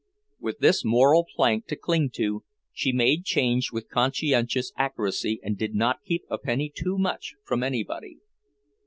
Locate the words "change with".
3.23-3.87